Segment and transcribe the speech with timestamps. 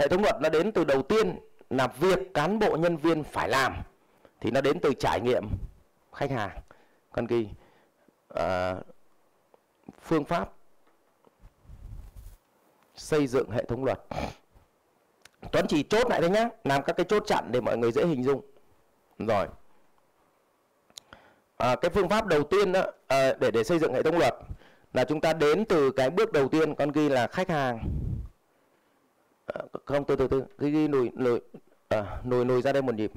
[0.00, 1.38] hệ thống luật nó đến từ đầu tiên
[1.70, 3.82] là việc cán bộ nhân viên phải làm
[4.40, 5.44] thì nó đến từ trải nghiệm
[6.12, 6.58] khách hàng.
[7.12, 7.48] Con ghi uh,
[8.28, 8.82] ờ,
[10.02, 10.52] phương pháp
[12.94, 14.00] xây dựng hệ thống luật.
[15.52, 18.06] Tuấn chỉ chốt lại đấy nhá làm các cái chốt chặn để mọi người dễ
[18.06, 18.40] hình dung.
[19.18, 19.46] Rồi.
[21.56, 24.34] À, cái phương pháp đầu tiên đó à, để để xây dựng hệ thống luật
[24.94, 27.78] là chúng ta đến từ cái bước đầu tiên con ghi là khách hàng
[29.54, 30.44] à, không từ từ từ.
[30.58, 31.40] Ghi, ghi lùi lùi
[31.88, 33.12] à, lùi lùi ra đây một nhịp.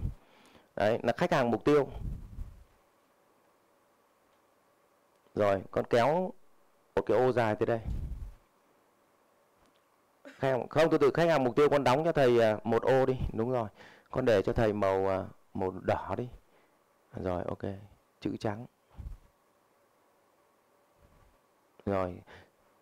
[0.75, 1.87] Đấy là khách hàng mục tiêu.
[5.35, 6.33] Rồi con kéo
[6.95, 7.79] một cái ô dài tới đây.
[10.23, 12.83] Khách hàng, không từ từ khách hàng mục tiêu con đóng cho thầy à, một
[12.83, 13.17] ô đi.
[13.33, 13.69] Đúng rồi.
[14.11, 16.27] Con để cho thầy màu à, màu đỏ đi.
[17.23, 17.63] Rồi ok.
[18.19, 18.65] Chữ trắng.
[21.85, 22.21] Rồi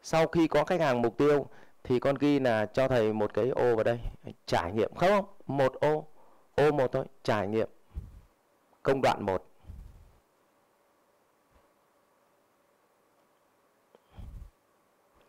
[0.02, 1.48] sau khi có khách hàng mục tiêu
[1.84, 4.00] thì con ghi là cho thầy một cái ô vào đây,
[4.46, 6.08] trải nghiệm, không một ô
[6.56, 7.70] ô một thôi, trải nghiệm.
[8.84, 9.48] Công đoạn một.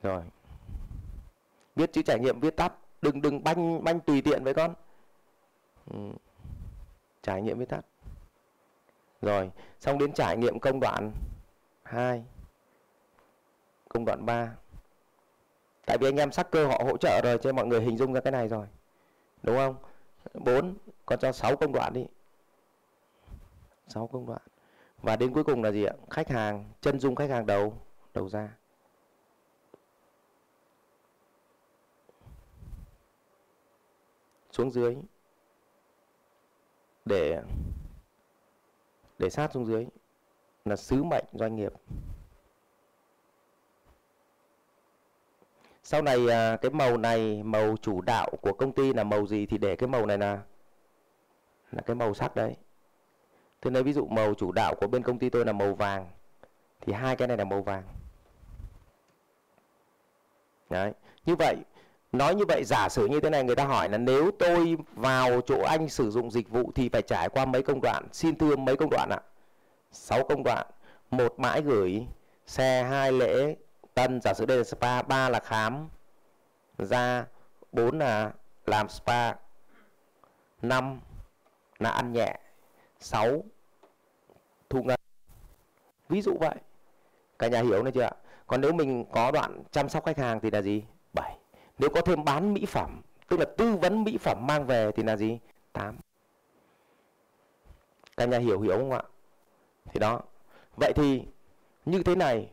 [0.02, 0.22] Rồi.
[1.76, 2.72] Viết chữ trải nghiệm, viết tắt.
[3.02, 4.74] Đừng đừng banh banh tùy tiện với con.
[5.90, 5.98] Ừ.
[7.22, 7.80] trải nghiệm viết tắt.
[9.22, 11.12] Rồi, xong đến trải nghiệm công đoạn
[11.82, 12.24] 2
[13.88, 14.56] công đoạn 3
[15.86, 18.12] tại vì anh em sắc cơ họ hỗ trợ rồi, cho mọi người hình dung
[18.12, 18.66] ra cái này rồi.
[19.42, 19.76] Đúng không?
[20.34, 20.74] 4
[21.06, 22.06] con cho 6 công đoạn đi.
[23.88, 24.42] 6 công đoạn.
[25.02, 25.94] Và đến cuối cùng là gì ạ?
[26.10, 27.78] Khách hàng, chân dung khách hàng đầu
[28.14, 28.56] đầu ra.
[34.52, 34.96] Xuống dưới.
[37.04, 37.42] Để
[39.18, 39.86] để sát xuống dưới.
[40.64, 41.72] Là sứ mệnh doanh nghiệp.
[45.92, 49.46] Sau này à, cái màu này màu chủ đạo của công ty là màu gì
[49.46, 50.38] thì để cái màu này là
[51.72, 52.56] là cái màu sắc đấy.
[53.60, 56.06] Thế nên ví dụ màu chủ đạo của bên công ty tôi là màu vàng
[56.80, 57.82] thì hai cái này là màu vàng.
[60.70, 60.92] Đấy
[61.26, 61.56] như vậy
[62.12, 65.40] nói như vậy giả sử như thế này người ta hỏi là nếu tôi vào
[65.40, 68.06] chỗ anh sử dụng dịch vụ thì phải trải qua mấy công đoạn?
[68.12, 69.20] Xin thưa mấy công đoạn ạ?
[69.90, 70.66] Sáu công đoạn.
[71.10, 72.06] Một mãi gửi
[72.46, 73.56] xe hai lễ
[73.94, 74.20] tân.
[74.20, 75.88] Giả sử đây là spa, ba là khám.
[76.78, 77.26] Da
[77.72, 78.32] bốn là
[78.66, 79.32] làm spa.
[80.62, 81.00] Năm
[81.78, 82.38] là ăn nhẹ.
[83.00, 83.44] Sáu,
[84.70, 85.00] thu ngân.
[86.08, 86.54] Ví dụ vậy.
[87.38, 88.12] Cả nhà hiểu này chưa ạ?
[88.46, 90.84] Còn nếu mình có đoạn chăm sóc khách hàng thì là gì?
[91.12, 91.38] Bảy.
[91.78, 95.02] Nếu có thêm bán mỹ phẩm, tức là tư vấn mỹ phẩm mang về thì
[95.02, 95.38] là gì?
[95.72, 95.98] Tám.
[98.16, 99.02] Cả nhà hiểu hiểu không ạ?
[99.84, 100.20] Thì đó.
[100.76, 101.24] Vậy thì
[101.84, 102.50] như thế này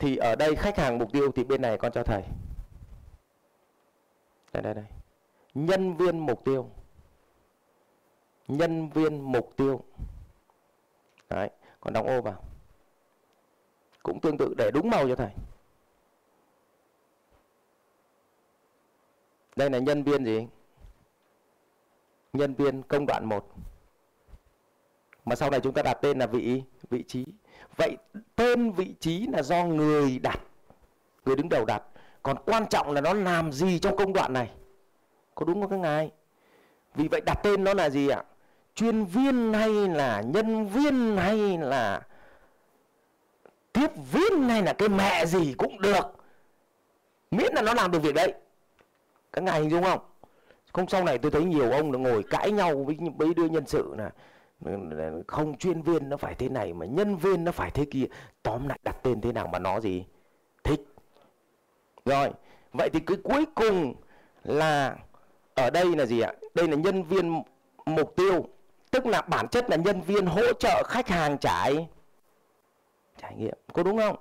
[0.00, 2.22] thì ở đây khách hàng mục tiêu thì bên này con cho thầy.
[4.52, 4.84] Đây đây đây.
[5.54, 6.70] Nhân viên mục tiêu.
[8.48, 9.80] Nhân viên mục tiêu.
[11.28, 11.50] Đấy
[11.80, 12.44] còn đóng ô vào.
[14.02, 15.30] Cũng tương tự, để đúng màu cho thầy.
[19.56, 20.46] Đây là nhân viên gì?
[22.32, 23.46] Nhân viên công đoạn 1
[25.24, 27.26] mà sau này chúng ta đặt tên là vị vị trí
[27.76, 27.96] vậy
[28.36, 30.40] tên vị trí là do người đặt,
[31.24, 31.82] người đứng đầu đặt.
[32.22, 34.50] Còn quan trọng là nó làm gì trong công đoạn này?
[35.34, 36.10] Có đúng không các ngài?
[36.94, 38.22] Vì vậy đặt tên nó là gì ạ?
[38.74, 42.02] Chuyên viên hay là nhân viên hay là
[43.72, 46.06] tiếp viên hay là cái mẹ gì cũng được.
[47.30, 48.34] Miễn là nó làm được việc đấy.
[49.32, 50.00] Các ngài hình dung không?
[50.72, 53.66] Không, sau này tôi thấy nhiều ông là ngồi cãi nhau với mấy đứa nhân
[53.66, 54.10] sự là
[55.26, 58.04] không chuyên viên nó phải thế này mà nhân viên nó phải thế kia.
[58.42, 60.04] Tóm lại đặt tên thế nào mà nó gì?
[60.64, 60.80] Thích.
[62.04, 62.30] Rồi,
[62.72, 63.94] vậy thì cái cuối cùng
[64.44, 64.96] là
[65.54, 66.32] ở đây là gì ạ?
[66.54, 67.42] Đây là nhân viên
[67.86, 68.48] mục tiêu.
[68.90, 71.88] Tức là bản chất là nhân viên hỗ trợ khách hàng trải
[73.22, 73.58] trải nghiệm.
[73.72, 74.16] Có đúng không?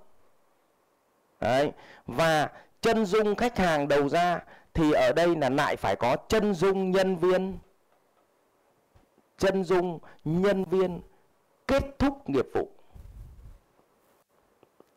[1.39, 1.71] Đấy.
[2.05, 2.49] Và
[2.81, 4.39] chân dung khách hàng đầu ra
[4.73, 7.57] thì ở đây là lại phải có chân dung nhân viên
[9.39, 11.01] chân dung, nhân viên
[11.67, 12.69] kết thúc nghiệp vụ.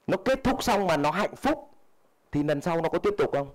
[0.07, 1.71] Nó kết thúc xong mà nó hạnh phúc,
[2.33, 3.49] thì lần sau nó có tiếp tục không?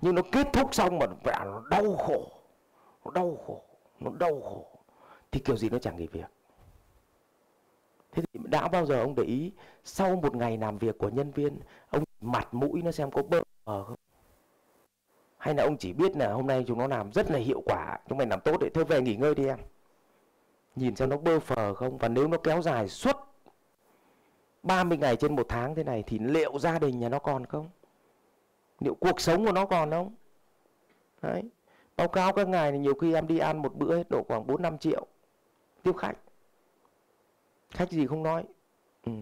[0.00, 2.30] Nhưng nó kết thúc xong mà nó đau khổ,
[3.04, 3.62] nó đau khổ,
[4.00, 4.66] nó đau khổ.
[5.30, 6.30] Thì kiểu gì nó chẳng nghỉ việc?
[8.12, 9.52] Thế thì đã bao giờ ông để ý
[9.84, 11.60] sau một ngày làm việc của nhân viên,
[11.90, 13.94] ông mặt mũi nó xem có bơ không?
[15.40, 17.98] Hay là ông chỉ biết là hôm nay chúng nó làm rất là hiệu quả,
[18.08, 19.58] chúng mày làm tốt để thôi về nghỉ ngơi đi em.
[20.76, 21.98] Nhìn xem nó bơ phờ không?
[21.98, 23.16] Và nếu nó kéo dài suốt
[24.62, 27.68] 30 ngày trên một tháng thế này thì liệu gia đình nhà nó còn không?
[28.80, 30.14] Liệu cuộc sống của nó còn không?
[31.22, 31.42] Đấy.
[31.96, 34.46] Báo cáo các ngài thì nhiều khi em đi ăn một bữa hết độ khoảng
[34.46, 35.06] 4 5 triệu
[35.82, 36.16] tiếp khách.
[37.70, 38.44] Khách gì không nói.
[39.06, 39.12] Ừ.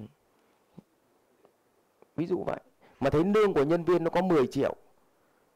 [2.17, 2.61] ví dụ vậy.
[3.01, 4.75] Mà thấy lương của nhân viên nó có 10 triệu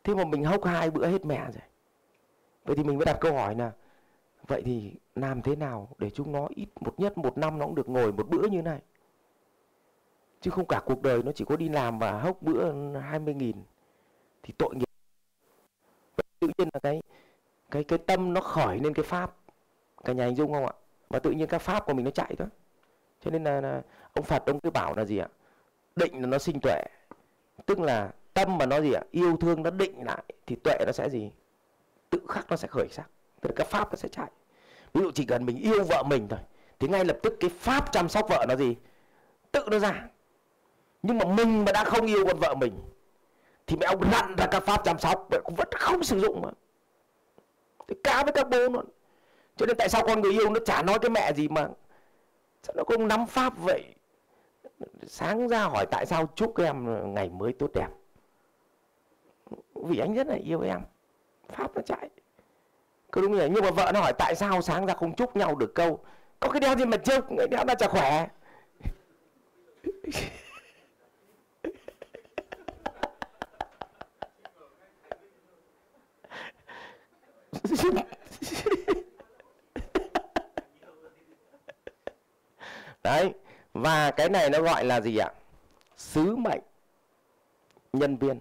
[0.04, 1.62] thế mà mình hốc hai bữa hết mẹ rồi.
[2.64, 3.72] Vậy thì mình mới đặt câu hỏi là
[4.46, 7.74] vậy thì làm thế nào để chúng nó ít một nhất một năm nó cũng
[7.74, 8.80] được ngồi một bữa như này?
[10.40, 13.56] Chứ không cả cuộc đời nó chỉ có đi làm và hốc bữa 20 nghìn
[14.42, 14.88] thì tội nghiệp.
[16.40, 17.02] Tự nhiên là cái
[17.70, 19.36] cái cái tâm nó khởi lên cái pháp.
[20.04, 20.72] Cả nhà hình dung không ạ?
[21.08, 22.48] Và tự nhiên các pháp của mình nó chạy thôi.
[23.20, 23.82] Cho nên là, là
[24.14, 25.28] ông phật ông cứ bảo là gì ạ?
[25.96, 26.84] Định là nó sinh tuệ.
[27.66, 29.02] Tức là tâm mà nó gì ạ?
[29.10, 31.30] Yêu thương nó định lại thì tuệ nó sẽ gì?
[32.10, 33.10] Tự khắc nó sẽ khởi sắc.
[33.40, 34.30] Tức là các pháp nó sẽ chạy.
[34.94, 36.38] Ví dụ chỉ cần mình yêu vợ mình thôi,
[36.78, 38.76] thì ngay lập tức cái pháp chăm sóc vợ nó gì?
[39.52, 40.08] Tự nó ra.
[41.02, 42.80] Nhưng mà mình mà đã không yêu con vợ mình,
[43.66, 46.42] thì mẹ ông nặn ra các pháp chăm sóc, mẹ cũng vẫn không sử dụng
[46.42, 46.48] mà.
[47.88, 48.84] Thì cá với các bố luôn
[49.56, 51.68] cho nên tại sao con người yêu nó chả nói cái mẹ gì mà?
[52.62, 53.94] Sao nó không nắm pháp vậy?
[55.06, 57.88] Sáng ra hỏi tại sao chúc em ngày mới tốt đẹp?
[59.82, 60.80] Vì anh rất là yêu em.
[61.48, 62.08] Pháp nó chạy.
[63.12, 65.54] Cứ đúng rồi, nhưng mà vợ nó hỏi tại sao sáng ra không chúc nhau
[65.54, 66.00] được câu,
[66.40, 68.28] có cái đeo gì mà chúc người đeo ra chả khỏe?
[83.02, 83.32] Đấy,
[83.72, 85.28] và cái này nó gọi là gì ạ?
[85.96, 86.60] Sứ mệnh
[87.92, 88.40] nhân viên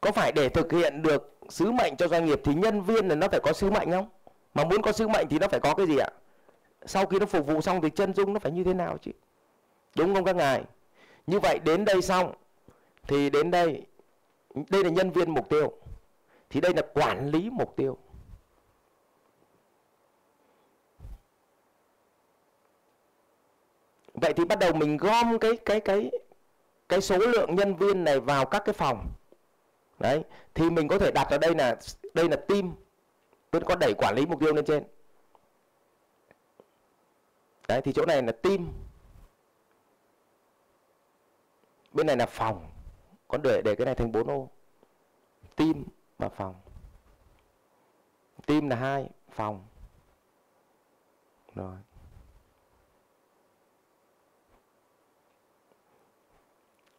[0.00, 3.14] có phải để thực hiện được sứ mệnh cho doanh nghiệp thì nhân viên là
[3.14, 4.08] nó phải có sứ mệnh không?
[4.54, 6.08] Mà muốn có sứ mệnh thì nó phải có cái gì ạ?
[6.86, 9.10] Sau khi nó phục vụ xong thì chân dung nó phải như thế nào chứ?
[9.94, 10.64] Đúng không các ngài?
[11.26, 12.34] Như vậy đến đây xong
[13.02, 13.86] thì đến đây
[14.54, 15.72] đây là nhân viên mục tiêu.
[16.50, 17.98] Thì đây là quản lý mục tiêu.
[24.14, 26.10] Vậy thì bắt đầu mình gom cái cái cái
[26.88, 29.08] cái số lượng nhân viên này vào các cái phòng
[30.00, 30.22] đấy,
[30.54, 31.76] thì mình có thể đặt ở đây là
[32.14, 32.74] đây là team
[33.50, 34.84] tôi có đẩy quản lý mục tiêu lên trên.
[37.68, 38.72] Đấy, thì chỗ này là team.
[41.92, 42.70] Bên này là phòng.
[43.28, 44.48] Có để để cái này thành 4 ô.
[45.56, 45.84] Team
[46.18, 46.54] và phòng.
[48.46, 49.66] Team là hai, phòng.
[51.54, 51.76] Rồi.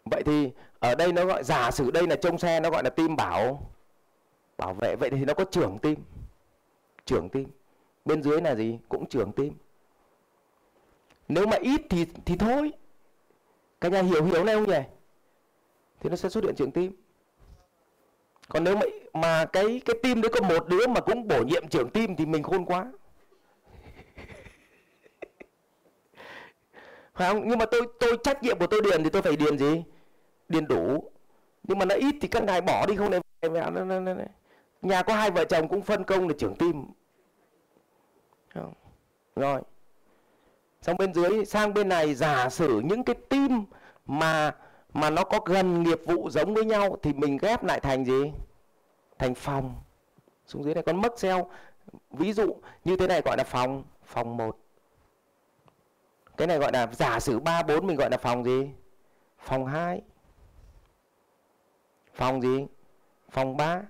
[0.05, 0.51] Vậy thì
[0.81, 3.71] ở đây nó gọi, giả sử đây là trông xe, nó gọi là tim bảo.
[4.57, 5.95] Bảo vệ, vậy thì nó có trưởng tim.
[7.05, 7.49] Trưởng tim.
[8.05, 8.79] Bên dưới là gì?
[8.89, 9.53] Cũng trưởng tim.
[11.27, 12.71] Nếu mà ít thì thì thôi.
[13.81, 14.81] Các nhà hiểu hiểu này không nhỉ?
[15.99, 16.91] Thì nó sẽ xuất hiện trưởng tim.
[18.49, 18.81] Còn nếu mà
[19.13, 22.25] mà cái cái tim đấy có một đứa mà cũng bổ nhiệm trưởng tim thì
[22.25, 22.85] mình khôn quá.
[27.13, 27.47] Phải không?
[27.47, 29.83] Nhưng mà tôi tôi, trách nhiệm của tôi điền thì tôi phải điền gì?
[30.51, 31.11] Điền đủ.
[31.63, 33.21] Nhưng mà nó ít thì các ngài bỏ đi không này
[34.81, 36.85] nhà có hai vợ chồng cũng phân công là trưởng tim.
[38.53, 38.73] không?
[39.35, 39.61] rồi.
[40.81, 43.65] Xong bên dưới, sang bên này, giả sử những cái tim
[44.05, 44.55] mà
[44.93, 48.31] mà nó có gần nghiệp vụ giống với nhau thì mình ghép lại thành gì?
[49.19, 49.75] Thành phòng.
[50.45, 51.49] Xuống dưới này con mất xeo.
[52.11, 52.55] ví dụ
[52.85, 53.83] như thế này gọi là phòng.
[54.05, 54.57] Phòng 1
[56.37, 58.69] cái này gọi là giả sử 3 4 mình gọi là phòng gì?
[59.39, 60.01] Phòng 2
[62.21, 62.65] phòng gì?
[63.29, 63.81] Phòng 3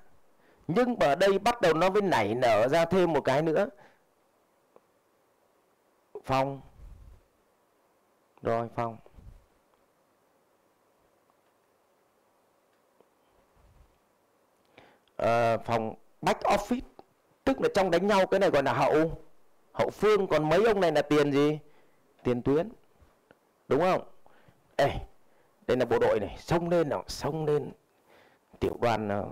[0.68, 3.70] nhưng ở đây bắt đầu nó mới nảy nở ra thêm một cái nữa.
[6.24, 6.62] Phòng
[8.42, 8.98] rồi phòng
[15.18, 16.82] à, ờ, phòng back office.
[17.44, 19.22] Tức là trong đánh nhau cái này gọi là hậu.
[19.74, 21.60] Hậu phương còn mấy ông này là tiền gì?
[22.24, 22.70] Tiền tuyến.
[23.68, 24.02] Đúng không?
[24.76, 24.90] Ê
[25.68, 26.36] đây là bộ đội này.
[26.40, 27.72] Xông lên nào xông lên
[28.62, 29.26] tiểu đoàn ờ,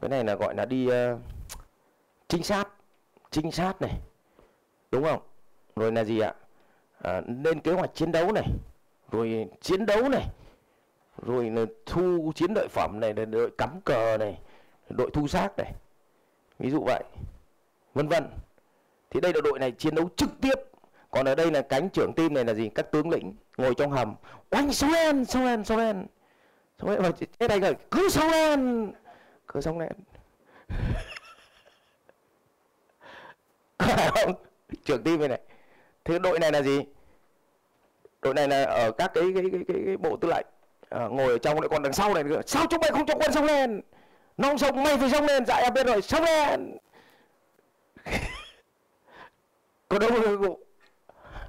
[0.00, 1.20] cái này là gọi là đi uh,
[2.28, 2.68] trinh sát
[3.30, 4.00] trinh sát này
[4.90, 5.22] đúng không?
[5.76, 6.34] Rồi là gì ạ?
[7.02, 8.46] À, lên kế hoạch chiến đấu này
[9.10, 10.26] rồi chiến đấu này
[11.22, 14.38] rồi là thu chiến lợi phẩm này là đội cắm cờ này
[14.88, 15.72] đội thu xác này
[16.58, 17.02] ví dụ vậy
[17.94, 18.24] vân vân.
[19.10, 20.54] Thì đây là đội này chiến đấu trực tiếp.
[21.10, 22.68] Còn ở đây là cánh trưởng tim này là gì?
[22.68, 24.14] Các tướng lĩnh ngồi trong hầm.
[24.50, 26.06] Oanh Soen Soen Soen.
[26.84, 28.92] Soen và thế này rồi cứ Soen
[29.48, 29.88] cứ Soen
[33.78, 34.34] không?
[34.84, 35.40] Trưởng tim này này.
[36.04, 36.80] Thế đội này là gì?
[38.22, 40.46] Đội này là ở các cái cái cái, cái, cái bộ tư lệnh.
[40.90, 42.40] À, ngồi ở trong lại còn đằng sau này nữa.
[42.46, 43.80] Sao chúng mày không cho quân xong lên?
[44.36, 45.46] Nó không mày phải sống lên.
[45.46, 46.78] Dạ em biết rồi sống lên.
[49.88, 50.58] Có đúng cụ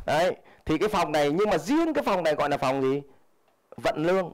[0.06, 3.02] đấy thì cái phòng này nhưng mà riêng cái phòng này gọi là phòng gì?
[3.78, 4.32] Vận lương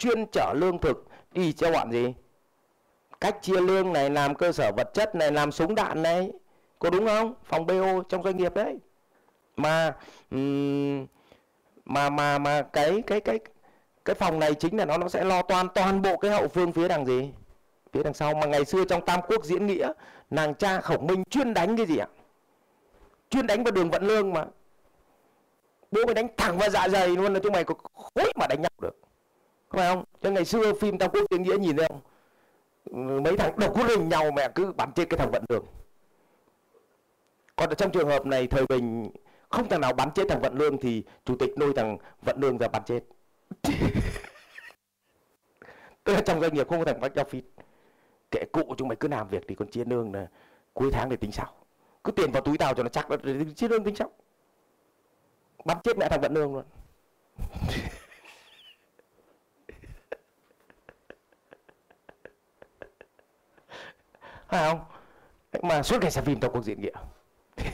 [0.00, 2.14] chuyên chở lương thực đi cho bọn gì?
[3.20, 6.30] Cách chia lương này, làm cơ sở vật chất này, làm súng đạn này.
[6.78, 7.34] Có đúng không?
[7.44, 7.74] Phòng bo
[8.08, 8.78] trong doanh nghiệp đấy.
[9.56, 9.96] Mà
[11.84, 13.38] mà mà mà cái cái cái
[14.04, 16.72] cái phòng này chính là nó nó sẽ lo toàn toàn bộ cái hậu phương
[16.72, 17.30] phía đằng gì?
[17.92, 18.34] Phía đằng sau.
[18.34, 19.92] Mà ngày xưa trong tam quốc diễn nghĩa,
[20.30, 22.08] nàng cha khổng minh chuyên đánh cái gì ạ?
[23.30, 24.44] Chuyên đánh vào đường vận lương mà.
[25.90, 28.62] Bố mày đánh thẳng vào dạ dày luôn là chúng mày có khối mà đánh
[28.62, 28.96] nhau được
[29.70, 30.04] phải không?
[30.22, 32.00] Cho ngày xưa phim tam quốc diễn nghĩa nhìn thấy không?
[33.22, 35.64] Mấy thằng độc có rình nhau mẹ cứ bắn chết cái thằng vận lương.
[37.56, 39.10] Còn ở trong trường hợp này, thời bình
[39.48, 42.58] không thằng nào bắn chết thằng vận lương thì chủ tịch nuôi thằng vận lương
[42.58, 43.00] ra bắn chết.
[46.04, 47.44] Tức là trong doanh nghiệp không có thằng bắt phít.
[48.30, 50.26] Kệ cụ chúng mày cứ làm việc thì còn chia lương là
[50.74, 51.54] cuối tháng để tính sau.
[52.04, 53.08] Cứ tiền vào túi tao cho nó chắc
[53.56, 54.10] chia lương tính sau.
[55.64, 56.64] Bắn chết mẹ thằng vận lương luôn.
[64.50, 64.80] phải không?
[65.62, 66.92] Mà suốt ngày xem phim tao cuộc diễn nghĩa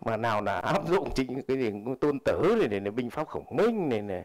[0.00, 3.28] mà nào là áp dụng chính cái gì tôn tử này, này, này binh pháp
[3.28, 4.24] khổng minh này, này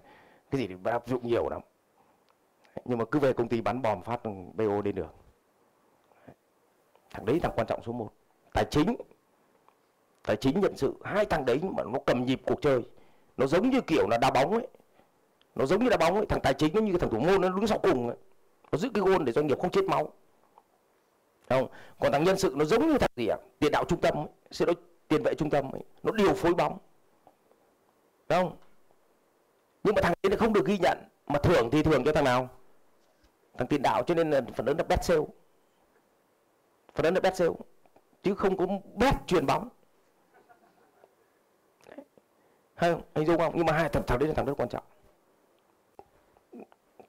[0.51, 1.61] cái gì thì áp dụng nhiều lắm.
[2.85, 4.23] Nhưng mà cứ về công ty bắn bom phát
[4.53, 5.11] bo lên đường
[7.11, 8.11] thằng đấy thằng quan trọng số 1
[8.53, 8.95] tài chính.
[10.23, 10.93] Tài chính nhân sự.
[11.03, 12.81] Hai thằng đấy mà nó cầm nhịp cuộc chơi.
[13.37, 14.67] Nó giống như kiểu là đá bóng ấy.
[15.55, 16.25] Nó giống như đá bóng ấy.
[16.25, 18.17] Thằng tài chính nó như thằng thủ môn nó đứng sau cùng ấy
[18.71, 20.11] nó giữ cái gôn để doanh nghiệp không chết máu.
[21.49, 21.67] Không?
[21.99, 24.27] Còn thằng nhân sự nó giống như thằng gì ạ tiền đạo trung tâm ấy.
[24.51, 24.75] sẽ nói
[25.07, 25.81] tiền vệ trung tâm ấy.
[26.03, 26.77] nó điều phối bóng.
[28.29, 28.57] Đúng không?
[29.83, 32.49] Nhưng mà thằng ấy không được ghi nhận, mà thưởng thì thưởng cho thằng nào?
[33.57, 35.21] Thằng tiền đạo, cho nên là phần lớn là bet sale
[36.95, 37.51] phần lớn là bet sale
[38.23, 39.69] chứ không có bet truyền bóng.
[42.75, 43.01] Hay không?
[43.13, 43.53] anh dung không?
[43.57, 44.83] Nhưng mà hai thằng thằng đấy là thằng rất quan trọng.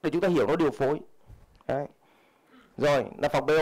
[0.02, 1.00] Để chúng ta hiểu nó điều phối
[1.66, 1.86] đấy.
[2.76, 3.54] rồi là phòng bo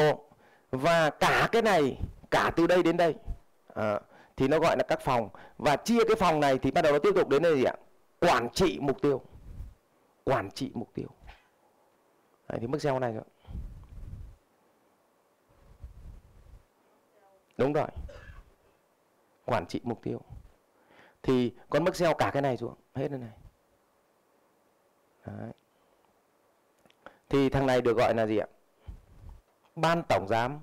[0.71, 1.99] và cả cái này
[2.31, 3.15] cả từ đây đến đây.
[3.75, 4.01] À,
[4.37, 5.29] thì nó gọi là các phòng.
[5.59, 7.75] Và chia cái phòng này thì bắt đầu nó tiếp tục đến đây gì ạ?
[8.21, 9.23] Quản trị mục tiêu.
[10.25, 11.09] Quản trị mục tiêu.
[12.49, 13.25] Đấy, thì mức SEO này rồi.
[17.57, 17.89] Đúng rồi.
[19.45, 20.21] Quản trị mục tiêu.
[21.23, 22.75] Thì con mức SEO cả cái này xuống.
[22.95, 23.33] Hết đây này.
[25.27, 25.53] Đấy
[27.35, 28.47] thì thằng này được gọi là gì ạ?
[29.77, 30.61] Ban tổng giám.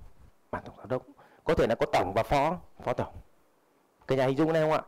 [0.51, 1.03] Ban tổng giám đốc.
[1.43, 3.13] Có thể là có tổng và phó phó tổng.
[4.07, 4.81] Cái nhà hình dung này không ạ?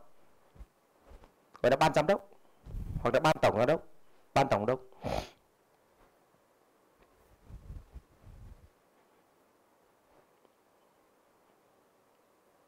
[1.62, 2.28] Gọi là ban giám đốc.
[3.00, 3.82] Hoặc là ban tổng giám đốc.
[4.34, 4.80] Ban tổng đốc.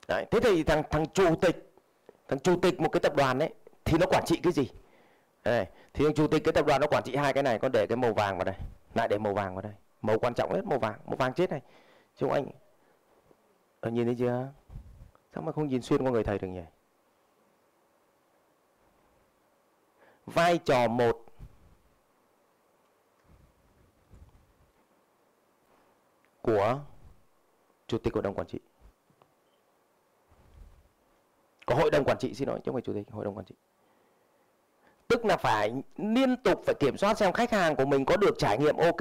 [0.09, 1.73] Đấy, thế thì thằng thằng chủ tịch
[2.29, 3.55] thằng chủ tịch một cái tập đoàn đấy
[3.85, 4.71] thì nó quản trị cái gì?
[5.45, 7.73] Đây, thì thằng chủ tịch cái tập đoàn nó quản trị hai cái này con
[7.73, 8.55] để cái màu vàng vào đây
[8.97, 9.73] lại để màu vàng vào đây.
[10.03, 11.00] Màu quan trọng nhất, màu vàng.
[11.07, 11.62] Màu vàng chết này.
[12.17, 12.47] Chúng anh
[13.81, 14.53] ở nhìn thấy chưa?
[15.35, 16.62] Sao mà không nhìn xuyên qua người thầy được nhỉ?
[20.26, 21.25] Vai trò một.
[26.43, 26.81] Của
[27.87, 28.59] chủ tịch hội đồng quản trị.
[31.67, 33.47] Có hội đồng quản trị xin lỗi, chứ không phải chủ tịch hội đồng quản
[33.47, 33.55] trị
[35.17, 38.39] tức là phải liên tục phải kiểm soát xem khách hàng của mình có được
[38.39, 39.01] trải nghiệm ok.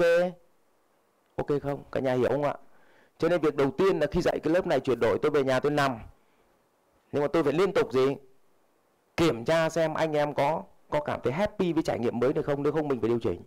[1.36, 1.82] Ok không?
[1.92, 2.54] Cả nhà hiểu không ạ?
[3.18, 5.44] Cho nên việc đầu tiên là khi dạy cái lớp này chuyển đổi tôi về
[5.44, 5.98] nhà tôi nằm.
[7.12, 8.16] Nhưng mà tôi phải liên tục gì?
[9.16, 12.46] Kiểm tra xem anh em có có cảm thấy happy với trải nghiệm mới được
[12.46, 12.62] không?
[12.62, 13.42] Nếu không mình phải điều chỉnh.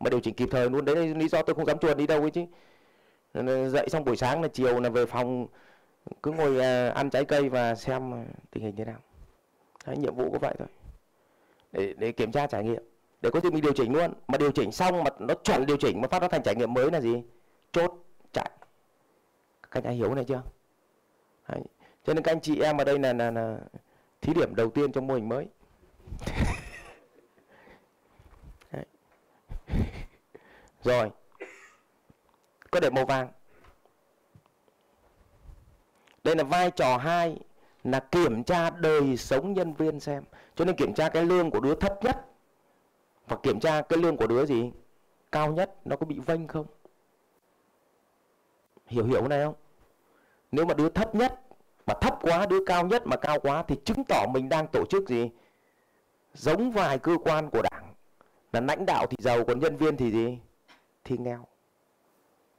[0.00, 0.84] Mà điều chỉnh kịp thời luôn.
[0.84, 2.44] Đấy là lý do tôi không dám chuồn đi đâu ấy chứ.
[3.68, 5.46] Dậy xong buổi sáng là chiều là về phòng
[6.22, 8.12] cứ ngồi à, ăn trái cây và xem
[8.50, 8.98] tình hình thế nào.
[9.86, 10.68] Đấy, nhiệm vụ có vậy thôi
[11.72, 12.82] để để kiểm tra trải nghiệm.
[13.20, 14.12] Để có thể mình điều chỉnh luôn.
[14.28, 16.74] Mà điều chỉnh xong mà nó chuẩn điều chỉnh mà phát nó thành trải nghiệm
[16.74, 17.22] mới là gì?
[17.72, 17.92] Chốt
[18.32, 18.50] chạy.
[19.70, 20.42] Các anh hiểu này chưa?
[21.48, 21.62] Đấy.
[22.04, 23.58] cho nên các anh chị em ở đây là, là, là
[24.20, 25.46] thí điểm đầu tiên trong mô hình mới.
[30.84, 31.10] Rồi.
[32.70, 33.28] Có để màu vàng.
[36.24, 37.38] Đây là vai trò hai
[37.84, 41.60] là kiểm tra đời sống nhân viên xem cho nên kiểm tra cái lương của
[41.60, 42.26] đứa thấp nhất.
[43.26, 44.72] Và kiểm tra cái lương của đứa gì?
[45.32, 46.66] Cao nhất, nó có bị vênh không?
[48.86, 49.54] Hiểu hiểu này không?
[50.52, 51.40] Nếu mà đứa thấp nhất,
[51.86, 54.84] mà thấp quá, đứa cao nhất mà cao quá thì chứng tỏ mình đang tổ
[54.86, 55.30] chức gì?
[56.34, 57.94] Giống vài cơ quan của đảng.
[58.52, 60.38] Là lãnh đạo thì giàu, còn nhân viên thì gì?
[61.04, 61.46] Thì nghèo.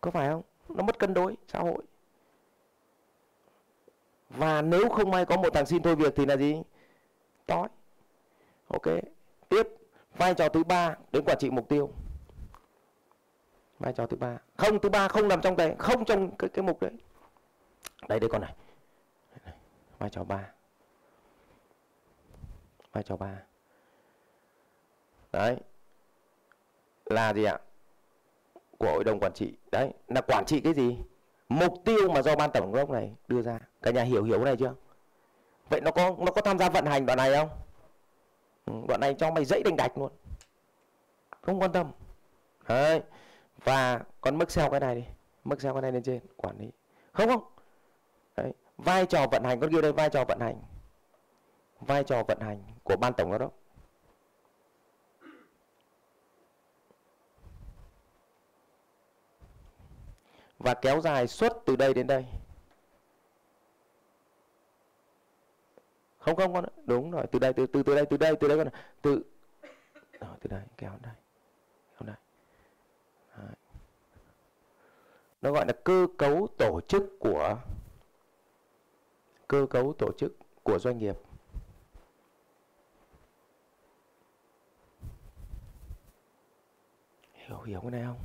[0.01, 0.41] Có phải không?
[0.69, 1.83] Nó mất cân đối, xã hội.
[4.29, 6.61] Và nếu không may có một thằng xin thôi việc thì là gì?
[7.45, 7.67] Tối
[8.73, 9.03] ok.
[9.49, 9.67] Tiếp.
[10.17, 11.91] Vai trò thứ ba đến quản trị mục tiêu.
[13.79, 14.37] Vai trò thứ ba.
[14.57, 16.91] Không, thứ ba không nằm trong đây không trong cái cái mục đấy.
[18.07, 18.55] Đây đây con này.
[19.99, 20.49] Vai trò ba.
[22.91, 23.41] Vai trò ba.
[25.31, 25.57] Đấy.
[27.05, 27.59] Là gì ạ?
[28.77, 29.53] Của hội đồng quản trị.
[29.71, 30.97] Đấy, là quản trị cái gì?
[31.49, 33.59] Mục tiêu mà do ban tổng đốc này đưa ra.
[33.81, 34.73] Cả nhà hiểu hiểu này chưa?
[35.69, 37.49] Vậy nó có nó có tham gia vận hành đoạn này không?
[38.65, 40.11] Ừ, bọn này cho mày dãy đành đạch luôn.
[41.41, 41.91] Không quan tâm.
[42.67, 43.01] Đấy.
[43.63, 45.03] Và con mức xeo cái này đi.
[45.43, 46.71] Mức xeo cái này lên trên, quản lý.
[47.11, 47.43] Không không.
[48.37, 48.53] Đấy.
[48.77, 50.61] Vai trò vận hành, con ghi đây vai trò vận hành.
[51.79, 53.53] Vai trò vận hành của ban tổng giám đốc.
[60.59, 62.25] Và kéo dài suốt từ đây đến đây.
[66.23, 67.25] Không không con đúng rồi.
[67.31, 68.67] Từ đây từ từ từ đây từ đây từ đây con
[69.01, 69.23] từ
[70.19, 71.13] rồi, từ đây kéo đây
[71.99, 72.15] kéo đây.
[73.37, 73.55] Đấy.
[75.41, 77.57] nó gọi là cơ cấu tổ chức của
[79.47, 81.15] cơ cấu tổ chức của doanh nghiệp.
[87.33, 88.19] Hiểu hiểu cái này không?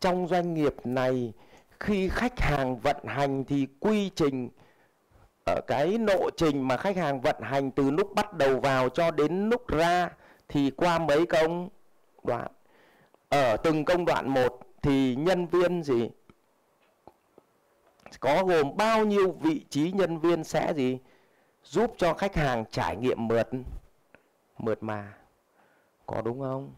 [0.00, 1.32] Trong doanh nghiệp này
[1.80, 4.48] khi khách hàng vận hành thì quy trình
[5.44, 9.10] ở cái lộ trình mà khách hàng vận hành từ lúc bắt đầu vào cho
[9.10, 10.10] đến lúc ra
[10.48, 11.68] thì qua mấy công
[12.24, 12.50] đoạn?
[13.28, 16.10] Ở từng công đoạn một thì nhân viên gì?
[18.20, 20.98] Có gồm bao nhiêu vị trí nhân viên sẽ gì?
[21.64, 23.48] Giúp cho khách hàng trải nghiệm mượt
[24.58, 25.12] mượt mà.
[26.06, 26.74] Có đúng không?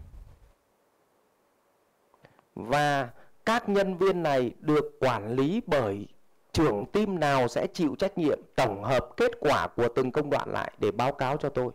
[2.55, 3.11] Và
[3.47, 6.07] các nhân viên này được quản lý bởi
[6.55, 10.53] trưởng team nào sẽ chịu trách nhiệm tổng hợp kết quả của từng công đoạn
[10.53, 11.73] lại để báo cáo cho tôi.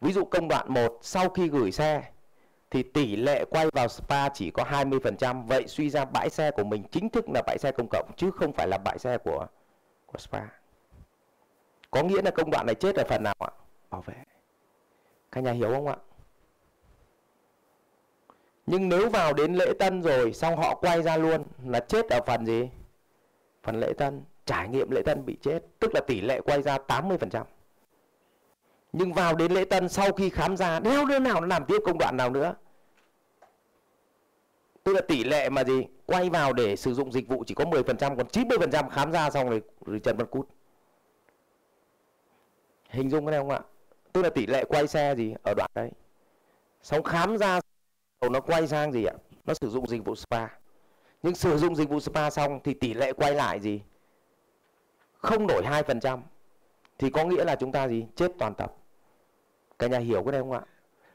[0.00, 2.02] Ví dụ công đoạn 1 sau khi gửi xe
[2.70, 6.64] thì tỷ lệ quay vào spa chỉ có 20%, vậy suy ra bãi xe của
[6.64, 9.46] mình chính thức là bãi xe công cộng chứ không phải là bãi xe của
[10.06, 10.40] của spa.
[11.90, 13.50] Có nghĩa là công đoạn này chết ở phần nào ạ?
[13.90, 14.14] Bảo vệ.
[15.32, 15.96] Các nhà hiểu không ạ?
[18.70, 22.20] nhưng nếu vào đến lễ tân rồi xong họ quay ra luôn là chết ở
[22.26, 22.68] phần gì
[23.68, 26.78] phần lễ tân trải nghiệm lễ tân bị chết tức là tỷ lệ quay ra
[26.88, 27.44] 80%
[28.92, 31.82] nhưng vào đến lễ tân sau khi khám ra đeo đứa nào nó làm tiếp
[31.84, 32.54] công đoạn nào nữa?
[34.84, 35.86] Tức là tỷ lệ mà gì?
[36.06, 39.48] Quay vào để sử dụng dịch vụ chỉ có 10% còn 90% khám ra xong
[39.48, 40.48] rồi, rồi trần văn cút.
[42.88, 43.60] Hình dung cái này không ạ?
[44.12, 45.34] Tức là tỷ lệ quay xe gì?
[45.42, 45.90] Ở đoạn đấy.
[46.82, 47.60] Xong khám ra
[48.30, 49.14] nó quay sang gì ạ?
[49.44, 50.46] Nó sử dụng dịch vụ spa
[51.22, 53.80] nhưng sử dụng dịch vụ spa xong thì tỷ lệ quay lại gì?
[55.18, 56.20] Không đổi 2%
[56.98, 58.06] thì có nghĩa là chúng ta gì?
[58.16, 58.74] Chết toàn tập.
[59.78, 60.60] Cả nhà hiểu cái này không ạ?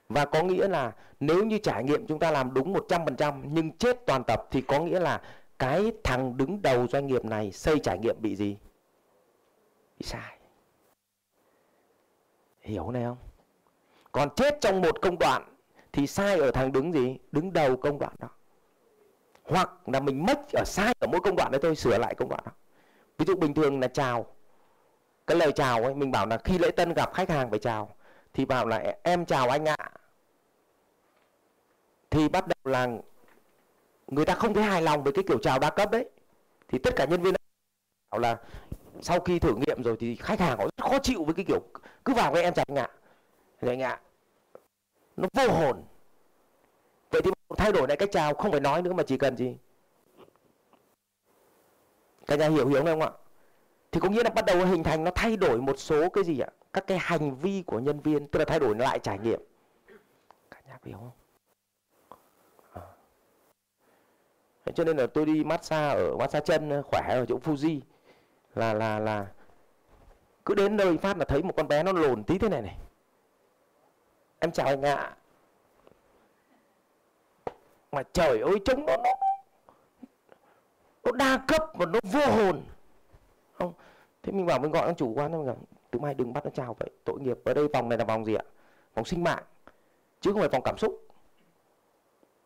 [0.09, 4.05] Và có nghĩa là nếu như trải nghiệm chúng ta làm đúng 100% nhưng chết
[4.05, 5.21] toàn tập thì có nghĩa là
[5.59, 8.57] cái thằng đứng đầu doanh nghiệp này xây trải nghiệm bị gì?
[9.99, 10.37] Bị sai.
[12.61, 13.17] Hiểu cái này không?
[14.11, 15.55] Còn chết trong một công đoạn
[15.91, 17.17] thì sai ở thằng đứng gì?
[17.31, 18.29] Đứng đầu công đoạn đó
[19.43, 22.29] hoặc là mình mất ở sai ở mỗi công đoạn đấy thôi, sửa lại công
[22.29, 22.51] đoạn đó.
[23.17, 24.25] Ví dụ bình thường là chào.
[25.27, 27.95] Cái lời chào ấy, mình bảo là khi lễ tân gặp khách hàng phải chào,
[28.33, 29.77] thì bảo là em chào anh ạ.
[32.09, 32.87] Thì bắt đầu là
[34.07, 36.09] người ta không thấy hài lòng với cái kiểu chào đa cấp đấy.
[36.67, 37.33] Thì tất cả nhân viên
[38.11, 38.37] bảo là
[39.01, 41.61] sau khi thử nghiệm rồi thì khách hàng họ rất khó chịu với cái kiểu,
[42.05, 42.89] cứ vào với em chào anh ạ.
[43.61, 43.99] Anh ạ,
[45.17, 45.83] nó vô hồn
[47.57, 49.57] thay đổi lại cách chào, không phải nói nữa mà chỉ cần gì.
[52.27, 53.11] Cả nhà hiểu hiểu không ạ?
[53.91, 56.39] Thì có nghĩa là bắt đầu hình thành, nó thay đổi một số cái gì
[56.39, 56.49] ạ?
[56.73, 59.41] Các cái hành vi của nhân viên, tức là thay đổi lại trải nghiệm.
[60.51, 61.11] Cả nhà hiểu không?
[64.65, 64.71] À.
[64.75, 67.79] cho nên là tôi đi massage ở, massage chân, khỏe ở chỗ Fuji
[68.55, 69.27] là là là
[70.45, 72.77] cứ đến nơi phát là thấy một con bé nó lồn tí thế này này.
[74.39, 75.15] Em chào anh ạ
[77.93, 79.09] mà trời ơi trông nó nó
[81.03, 82.63] nó đa cấp và nó vô hồn.
[83.53, 83.73] Không
[84.23, 85.57] thế mình bảo mình gọi ông chủ quan mình bảo
[85.91, 87.37] từ mai đừng bắt nó chào vậy tội nghiệp.
[87.45, 88.43] Ở đây vòng này là vòng gì ạ?
[88.95, 89.43] Vòng sinh mạng
[90.21, 91.07] chứ không phải vòng cảm xúc.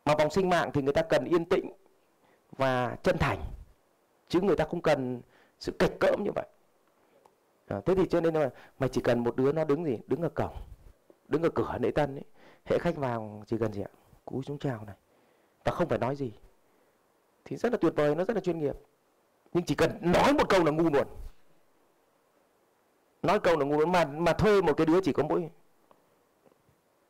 [0.06, 1.72] Mà vòng sinh mạng thì người ta cần yên tĩnh
[2.58, 3.40] và chân thành
[4.28, 5.22] chứ người ta không cần
[5.60, 6.46] sự kịch cỡm như vậy.
[7.68, 10.22] À, thế thì cho nên là mày chỉ cần một đứa nó đứng gì đứng
[10.22, 10.56] ở cổng
[11.28, 12.26] đứng ở cửa lễ tân ấy
[12.66, 13.92] hệ khách vào chỉ cần gì ạ?
[14.26, 14.96] Cúi xuống chào này
[15.67, 16.32] và không phải nói gì.
[17.45, 18.75] Thì rất là tuyệt vời nó rất là chuyên nghiệp.
[19.53, 21.08] Nhưng chỉ cần nói một câu là ngu luôn
[23.21, 25.49] nói câu là ngu luôn mà mà thuê một cái đứa chỉ có mỗi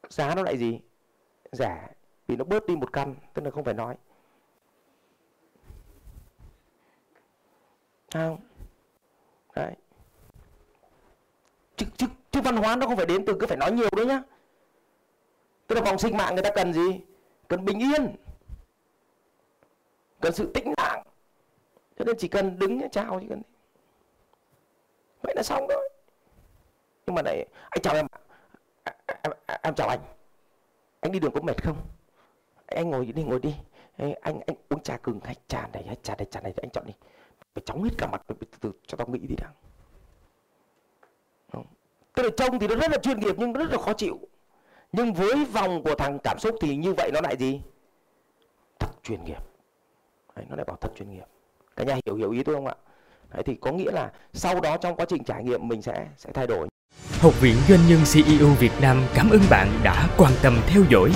[0.10, 0.80] giá nó lại gì?
[1.52, 1.88] Rẻ
[2.28, 3.96] vì nó bớt đi một căn tức là không phải nói.
[8.14, 8.40] Không
[9.56, 9.76] đấy.
[11.76, 14.06] Chứ, chứ, chứ văn hóa nó không phải đến từ cứ phải nói nhiều đấy
[14.06, 14.22] nhá.
[15.68, 17.02] Tức là vòng sinh mạng người ta cần gì?
[17.48, 18.16] Cần bình yên
[20.22, 21.04] cần sự tĩnh lặng.
[21.98, 23.42] Cho nên chỉ cần đứng chào chỉ cần
[25.22, 25.90] vậy là xong thôi
[27.06, 28.08] nhưng mà này anh chào em
[28.84, 30.00] à, à, em, à, em chào anh.
[31.00, 31.78] Anh đi đường có mệt không?
[32.66, 33.56] Anh ngồi đi ngồi đi.
[33.98, 36.70] Anh anh, anh uống trà cừng hay trà này hay trà này trà này anh
[36.70, 36.94] chọn đi.
[37.54, 39.50] Phải chóng hết cả mặt từ từ cho tao nghĩ đi đã.
[42.14, 44.20] Tức là trông thì nó rất là chuyên nghiệp nhưng nó rất là khó chịu.
[44.92, 47.62] Nhưng với vòng của thằng cảm xúc thì như vậy nó lại gì?
[48.80, 49.47] Thật chuyên nghiệp.
[50.38, 51.26] Đấy, nó lại bảo thật chuyên nghiệp.
[51.76, 52.74] Cả nhà hiểu hiểu ý tôi không ạ?
[53.34, 56.30] Đấy, thì có nghĩa là sau đó trong quá trình trải nghiệm mình sẽ sẽ
[56.34, 56.68] thay đổi.
[57.20, 61.12] Học viện Doanh nhân CEO Việt Nam cảm ơn bạn đã quan tâm theo dõi.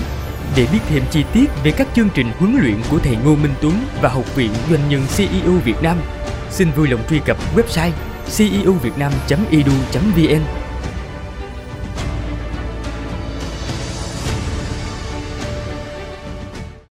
[0.58, 3.54] Để biết thêm chi tiết về các chương trình huấn luyện của thầy Ngô Minh
[3.62, 5.98] Tuấn và Học viện Doanh nhân CEO Việt Nam,
[6.50, 7.92] xin vui lòng truy cập website
[8.38, 10.61] ceovietnam.edu.vn